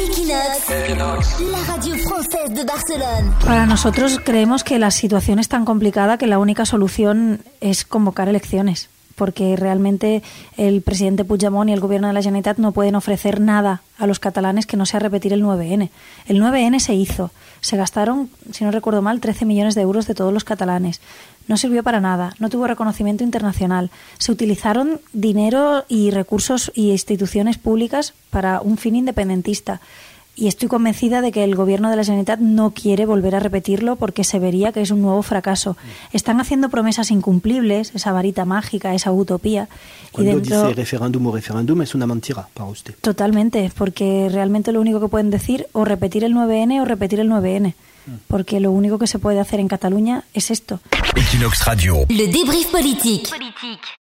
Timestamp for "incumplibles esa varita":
37.10-38.46